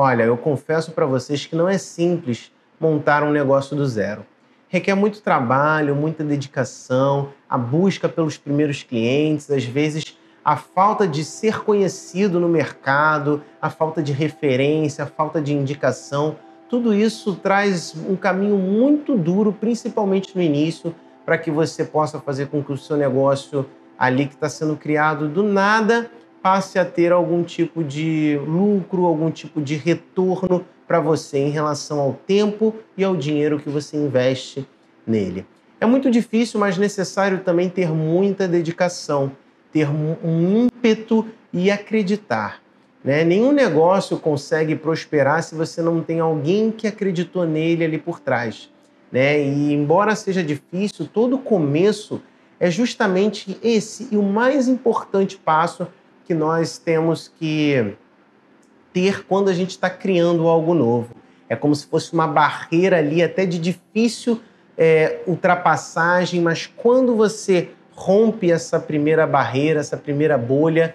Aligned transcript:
Olha, 0.00 0.22
eu 0.22 0.36
confesso 0.36 0.92
para 0.92 1.04
vocês 1.06 1.44
que 1.44 1.56
não 1.56 1.68
é 1.68 1.76
simples 1.76 2.52
montar 2.78 3.24
um 3.24 3.32
negócio 3.32 3.74
do 3.74 3.84
zero. 3.84 4.24
Requer 4.68 4.94
muito 4.94 5.20
trabalho, 5.20 5.96
muita 5.96 6.22
dedicação, 6.22 7.30
a 7.50 7.58
busca 7.58 8.08
pelos 8.08 8.38
primeiros 8.38 8.84
clientes, 8.84 9.50
às 9.50 9.64
vezes 9.64 10.16
a 10.44 10.56
falta 10.56 11.04
de 11.04 11.24
ser 11.24 11.64
conhecido 11.64 12.38
no 12.38 12.48
mercado, 12.48 13.42
a 13.60 13.70
falta 13.70 14.00
de 14.00 14.12
referência, 14.12 15.02
a 15.02 15.06
falta 15.08 15.42
de 15.42 15.52
indicação, 15.52 16.36
tudo 16.70 16.94
isso 16.94 17.34
traz 17.34 17.92
um 18.08 18.14
caminho 18.14 18.56
muito 18.56 19.18
duro, 19.18 19.52
principalmente 19.52 20.30
no 20.36 20.40
início, 20.40 20.94
para 21.26 21.36
que 21.36 21.50
você 21.50 21.84
possa 21.84 22.20
fazer 22.20 22.46
com 22.46 22.62
que 22.62 22.70
o 22.70 22.78
seu 22.78 22.96
negócio 22.96 23.66
ali 23.98 24.26
que 24.26 24.34
está 24.34 24.48
sendo 24.48 24.76
criado 24.76 25.28
do 25.28 25.42
nada 25.42 26.08
passe 26.48 26.78
a 26.78 26.84
ter 26.86 27.12
algum 27.12 27.42
tipo 27.42 27.84
de 27.84 28.40
lucro, 28.46 29.04
algum 29.04 29.30
tipo 29.30 29.60
de 29.60 29.74
retorno 29.74 30.64
para 30.86 30.98
você 30.98 31.36
em 31.36 31.50
relação 31.50 32.00
ao 32.00 32.14
tempo 32.14 32.74
e 32.96 33.04
ao 33.04 33.14
dinheiro 33.14 33.58
que 33.58 33.68
você 33.68 33.98
investe 33.98 34.66
nele. 35.06 35.44
É 35.78 35.84
muito 35.84 36.10
difícil, 36.10 36.58
mas 36.58 36.78
necessário 36.78 37.40
também 37.40 37.68
ter 37.68 37.90
muita 37.90 38.48
dedicação 38.48 39.30
ter 39.70 39.86
um 39.90 40.64
ímpeto 40.64 41.26
e 41.52 41.70
acreditar. 41.70 42.62
Né? 43.04 43.24
Nenhum 43.24 43.52
negócio 43.52 44.16
consegue 44.16 44.74
prosperar 44.74 45.42
se 45.42 45.54
você 45.54 45.82
não 45.82 46.02
tem 46.02 46.18
alguém 46.18 46.70
que 46.70 46.86
acreditou 46.86 47.44
nele 47.44 47.84
ali 47.84 47.98
por 47.98 48.18
trás. 48.18 48.70
Né? 49.12 49.38
E 49.42 49.74
embora 49.74 50.16
seja 50.16 50.42
difícil, 50.42 51.06
todo 51.12 51.36
começo 51.36 52.22
é 52.58 52.70
justamente 52.70 53.58
esse 53.62 54.08
e 54.10 54.16
o 54.16 54.22
mais 54.22 54.66
importante 54.66 55.36
passo 55.36 55.86
que 56.28 56.34
nós 56.34 56.76
temos 56.76 57.32
que 57.38 57.96
ter 58.92 59.24
quando 59.24 59.48
a 59.48 59.54
gente 59.54 59.70
está 59.70 59.88
criando 59.88 60.46
algo 60.46 60.74
novo. 60.74 61.14
É 61.48 61.56
como 61.56 61.74
se 61.74 61.86
fosse 61.86 62.12
uma 62.12 62.26
barreira 62.26 62.98
ali, 62.98 63.22
até 63.22 63.46
de 63.46 63.58
difícil 63.58 64.38
é, 64.76 65.22
ultrapassagem, 65.26 66.42
mas 66.42 66.66
quando 66.66 67.16
você 67.16 67.70
rompe 67.92 68.52
essa 68.52 68.78
primeira 68.78 69.26
barreira, 69.26 69.80
essa 69.80 69.96
primeira 69.96 70.36
bolha, 70.36 70.94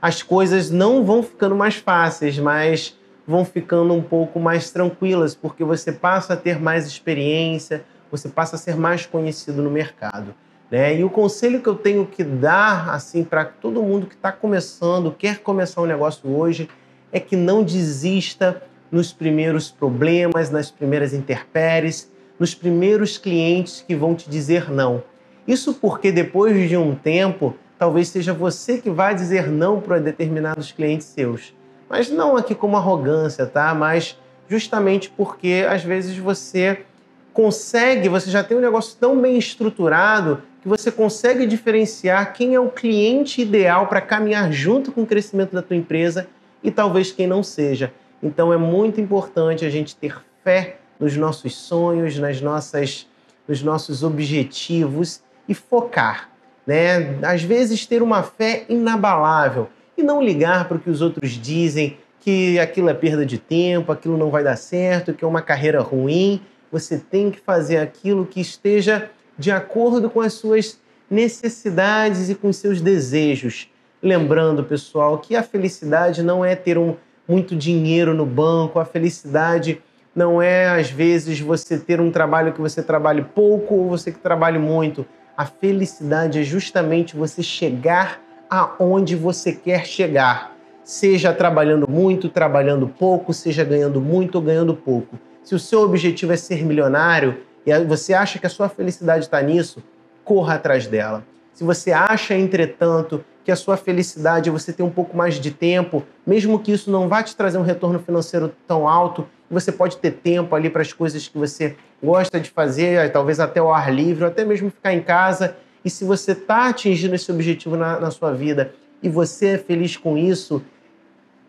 as 0.00 0.20
coisas 0.20 0.68
não 0.68 1.04
vão 1.04 1.22
ficando 1.22 1.54
mais 1.54 1.76
fáceis, 1.76 2.36
mas 2.40 2.98
vão 3.24 3.44
ficando 3.44 3.94
um 3.94 4.02
pouco 4.02 4.40
mais 4.40 4.72
tranquilas, 4.72 5.32
porque 5.32 5.62
você 5.62 5.92
passa 5.92 6.34
a 6.34 6.36
ter 6.36 6.60
mais 6.60 6.88
experiência, 6.88 7.84
você 8.10 8.28
passa 8.28 8.56
a 8.56 8.58
ser 8.58 8.74
mais 8.74 9.06
conhecido 9.06 9.62
no 9.62 9.70
mercado. 9.70 10.34
Né? 10.72 10.98
E 10.98 11.04
o 11.04 11.10
conselho 11.10 11.60
que 11.60 11.68
eu 11.68 11.74
tenho 11.74 12.06
que 12.06 12.24
dar 12.24 12.88
assim 12.94 13.22
para 13.22 13.44
todo 13.44 13.82
mundo 13.82 14.06
que 14.06 14.14
está 14.14 14.32
começando, 14.32 15.12
quer 15.12 15.40
começar 15.40 15.82
um 15.82 15.86
negócio 15.86 16.34
hoje, 16.34 16.66
é 17.12 17.20
que 17.20 17.36
não 17.36 17.62
desista 17.62 18.62
nos 18.90 19.12
primeiros 19.12 19.70
problemas, 19.70 20.50
nas 20.50 20.70
primeiras 20.70 21.12
intempéries, 21.12 22.10
nos 22.38 22.54
primeiros 22.54 23.18
clientes 23.18 23.84
que 23.86 23.94
vão 23.94 24.14
te 24.14 24.30
dizer 24.30 24.70
não. 24.70 25.04
Isso 25.46 25.74
porque 25.74 26.10
depois 26.10 26.70
de 26.70 26.76
um 26.78 26.94
tempo, 26.94 27.54
talvez 27.78 28.08
seja 28.08 28.32
você 28.32 28.78
que 28.78 28.88
vai 28.88 29.14
dizer 29.14 29.48
não 29.48 29.78
para 29.78 29.98
determinados 29.98 30.72
clientes 30.72 31.06
seus. 31.06 31.54
Mas 31.86 32.08
não 32.08 32.34
aqui 32.34 32.54
como 32.54 32.78
arrogância, 32.78 33.44
tá? 33.44 33.74
Mas 33.74 34.18
justamente 34.48 35.10
porque 35.10 35.66
às 35.68 35.84
vezes 35.84 36.16
você 36.16 36.86
consegue, 37.32 38.08
você 38.08 38.30
já 38.30 38.42
tem 38.44 38.56
um 38.56 38.60
negócio 38.60 38.96
tão 38.98 39.20
bem 39.20 39.38
estruturado 39.38 40.42
que 40.62 40.68
você 40.68 40.92
consegue 40.92 41.46
diferenciar 41.46 42.32
quem 42.32 42.54
é 42.54 42.60
o 42.60 42.68
cliente 42.68 43.42
ideal 43.42 43.88
para 43.88 44.00
caminhar 44.00 44.52
junto 44.52 44.92
com 44.92 45.02
o 45.02 45.06
crescimento 45.06 45.52
da 45.52 45.62
tua 45.62 45.76
empresa 45.76 46.28
e 46.62 46.70
talvez 46.70 47.10
quem 47.10 47.26
não 47.26 47.42
seja. 47.42 47.92
Então 48.22 48.52
é 48.52 48.56
muito 48.56 49.00
importante 49.00 49.64
a 49.64 49.70
gente 49.70 49.96
ter 49.96 50.16
fé 50.44 50.76
nos 51.00 51.16
nossos 51.16 51.56
sonhos, 51.56 52.18
nas 52.18 52.40
nossas, 52.40 53.08
nos 53.48 53.60
nossos 53.62 54.04
objetivos 54.04 55.20
e 55.48 55.54
focar, 55.54 56.30
né? 56.64 57.18
Às 57.22 57.42
vezes 57.42 57.84
ter 57.84 58.02
uma 58.02 58.22
fé 58.22 58.64
inabalável 58.68 59.68
e 59.98 60.02
não 60.02 60.22
ligar 60.22 60.68
para 60.68 60.76
o 60.76 60.80
que 60.80 60.90
os 60.90 61.02
outros 61.02 61.30
dizem, 61.30 61.98
que 62.20 62.60
aquilo 62.60 62.88
é 62.88 62.94
perda 62.94 63.26
de 63.26 63.36
tempo, 63.36 63.90
aquilo 63.90 64.16
não 64.16 64.30
vai 64.30 64.44
dar 64.44 64.54
certo, 64.54 65.12
que 65.12 65.24
é 65.24 65.26
uma 65.28 65.42
carreira 65.42 65.80
ruim. 65.80 66.40
Você 66.72 66.98
tem 66.98 67.30
que 67.30 67.38
fazer 67.38 67.76
aquilo 67.76 68.24
que 68.24 68.40
esteja 68.40 69.10
de 69.38 69.50
acordo 69.50 70.08
com 70.08 70.22
as 70.22 70.32
suas 70.32 70.80
necessidades 71.10 72.30
e 72.30 72.34
com 72.34 72.50
seus 72.50 72.80
desejos. 72.80 73.68
Lembrando, 74.02 74.64
pessoal, 74.64 75.18
que 75.18 75.36
a 75.36 75.42
felicidade 75.42 76.22
não 76.22 76.42
é 76.42 76.56
ter 76.56 76.78
um, 76.78 76.96
muito 77.28 77.54
dinheiro 77.54 78.14
no 78.14 78.24
banco, 78.24 78.80
a 78.80 78.86
felicidade 78.86 79.82
não 80.14 80.40
é, 80.40 80.68
às 80.68 80.90
vezes, 80.90 81.38
você 81.40 81.78
ter 81.78 82.00
um 82.00 82.10
trabalho 82.10 82.52
que 82.52 82.60
você 82.60 82.82
trabalhe 82.82 83.22
pouco 83.22 83.74
ou 83.74 83.88
você 83.88 84.10
que 84.10 84.18
trabalhe 84.18 84.58
muito. 84.58 85.04
A 85.36 85.44
felicidade 85.44 86.40
é 86.40 86.42
justamente 86.42 87.14
você 87.16 87.42
chegar 87.42 88.20
aonde 88.48 89.16
você 89.16 89.52
quer 89.52 89.86
chegar, 89.86 90.51
seja 90.84 91.32
trabalhando 91.32 91.88
muito, 91.88 92.28
trabalhando 92.28 92.88
pouco, 92.88 93.32
seja 93.32 93.64
ganhando 93.64 94.00
muito 94.00 94.36
ou 94.36 94.42
ganhando 94.42 94.74
pouco. 94.74 95.18
Se 95.42 95.54
o 95.54 95.58
seu 95.58 95.82
objetivo 95.82 96.32
é 96.32 96.36
ser 96.36 96.64
milionário 96.64 97.38
e 97.64 97.76
você 97.84 98.14
acha 98.14 98.38
que 98.38 98.46
a 98.46 98.50
sua 98.50 98.68
felicidade 98.68 99.24
está 99.24 99.40
nisso, 99.40 99.82
corra 100.24 100.54
atrás 100.54 100.86
dela. 100.86 101.24
Se 101.52 101.64
você 101.64 101.92
acha, 101.92 102.34
entretanto, 102.34 103.24
que 103.44 103.50
a 103.50 103.56
sua 103.56 103.76
felicidade 103.76 104.48
é 104.48 104.52
você 104.52 104.72
ter 104.72 104.82
um 104.82 104.90
pouco 104.90 105.16
mais 105.16 105.34
de 105.34 105.50
tempo, 105.50 106.04
mesmo 106.26 106.58
que 106.58 106.72
isso 106.72 106.90
não 106.90 107.08
vá 107.08 107.22
te 107.22 107.36
trazer 107.36 107.58
um 107.58 107.62
retorno 107.62 107.98
financeiro 107.98 108.52
tão 108.66 108.88
alto, 108.88 109.26
você 109.50 109.70
pode 109.70 109.98
ter 109.98 110.12
tempo 110.12 110.54
ali 110.54 110.70
para 110.70 110.82
as 110.82 110.92
coisas 110.92 111.28
que 111.28 111.36
você 111.36 111.76
gosta 112.02 112.40
de 112.40 112.50
fazer, 112.50 113.12
talvez 113.12 113.38
até 113.38 113.60
o 113.60 113.72
ar 113.72 113.92
livre, 113.92 114.24
ou 114.24 114.30
até 114.30 114.44
mesmo 114.44 114.70
ficar 114.70 114.94
em 114.94 115.02
casa. 115.02 115.56
E 115.84 115.90
se 115.90 116.04
você 116.04 116.32
está 116.32 116.68
atingindo 116.68 117.14
esse 117.14 117.30
objetivo 117.30 117.76
na, 117.76 118.00
na 118.00 118.10
sua 118.10 118.32
vida 118.32 118.72
e 119.02 119.08
você 119.08 119.48
é 119.48 119.58
feliz 119.58 119.96
com 119.96 120.16
isso, 120.16 120.62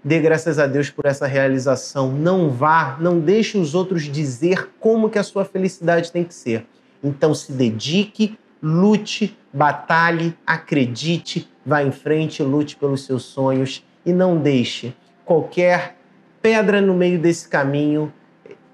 dê 0.03 0.19
graças 0.19 0.59
a 0.59 0.67
Deus 0.67 0.89
por 0.89 1.05
essa 1.05 1.25
realização. 1.25 2.11
Não 2.11 2.49
vá, 2.49 2.97
não 2.99 3.19
deixe 3.19 3.57
os 3.57 3.73
outros 3.73 4.03
dizer 4.03 4.69
como 4.79 5.09
que 5.09 5.17
a 5.17 5.23
sua 5.23 5.45
felicidade 5.45 6.11
tem 6.11 6.23
que 6.23 6.33
ser. 6.33 6.65
Então 7.03 7.33
se 7.33 7.51
dedique, 7.51 8.37
lute, 8.61 9.37
batalhe, 9.51 10.35
acredite, 10.45 11.49
vá 11.65 11.83
em 11.83 11.91
frente, 11.91 12.43
lute 12.43 12.75
pelos 12.75 13.05
seus 13.05 13.23
sonhos 13.23 13.85
e 14.05 14.11
não 14.11 14.37
deixe 14.37 14.93
qualquer 15.25 15.95
pedra 16.41 16.81
no 16.81 16.93
meio 16.93 17.17
desse 17.17 17.47
caminho, 17.47 18.11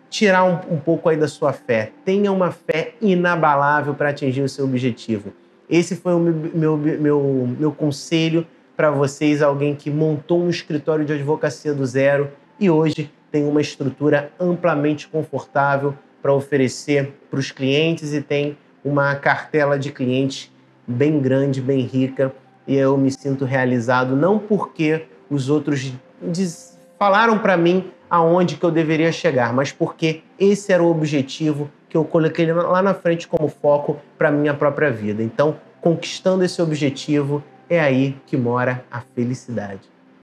tirar 0.09 0.43
um, 0.43 0.73
um 0.73 0.79
pouco 0.79 1.07
aí 1.09 1.17
da 1.17 1.27
sua 1.27 1.53
fé. 1.53 1.91
Tenha 2.03 2.31
uma 2.31 2.51
fé 2.51 2.95
inabalável 2.99 3.93
para 3.93 4.09
atingir 4.09 4.41
o 4.41 4.49
seu 4.49 4.65
objetivo. 4.65 5.31
Esse 5.69 5.95
foi 5.95 6.15
o 6.15 6.19
meu, 6.19 6.77
meu, 6.77 6.77
meu, 6.77 7.49
meu 7.59 7.71
conselho 7.71 8.45
para 8.79 8.91
vocês, 8.91 9.41
alguém 9.41 9.75
que 9.75 9.91
montou 9.91 10.41
um 10.41 10.49
escritório 10.49 11.03
de 11.03 11.11
advocacia 11.11 11.73
do 11.73 11.85
zero 11.85 12.31
e 12.57 12.69
hoje 12.69 13.11
tem 13.29 13.45
uma 13.45 13.59
estrutura 13.59 14.31
amplamente 14.39 15.05
confortável 15.05 15.93
para 16.21 16.33
oferecer 16.33 17.11
para 17.29 17.41
os 17.41 17.51
clientes 17.51 18.13
e 18.13 18.21
tem 18.21 18.57
uma 18.81 19.13
cartela 19.15 19.77
de 19.77 19.91
clientes 19.91 20.49
bem 20.87 21.19
grande, 21.19 21.59
bem 21.59 21.81
rica. 21.81 22.33
E 22.65 22.73
eu 22.73 22.97
me 22.97 23.11
sinto 23.11 23.43
realizado 23.43 24.15
não 24.15 24.39
porque 24.39 25.07
os 25.29 25.49
outros 25.49 25.91
falaram 26.97 27.37
para 27.37 27.57
mim 27.57 27.91
aonde 28.09 28.55
que 28.55 28.63
eu 28.63 28.71
deveria 28.71 29.11
chegar, 29.11 29.51
mas 29.51 29.73
porque 29.73 30.21
esse 30.39 30.71
era 30.71 30.81
o 30.81 30.89
objetivo 30.89 31.69
que 31.89 31.97
eu 31.97 32.05
coloquei 32.05 32.49
lá 32.53 32.81
na 32.81 32.93
frente 32.93 33.27
como 33.27 33.49
foco 33.49 33.97
para 34.17 34.31
minha 34.31 34.53
própria 34.53 34.89
vida. 34.89 35.21
Então, 35.21 35.57
conquistando 35.81 36.45
esse 36.45 36.61
objetivo, 36.61 37.43
é 37.69 37.79
aí 37.79 38.17
que 38.25 38.35
mora 38.35 38.83
a 38.91 39.01
felicidade. 39.01 39.87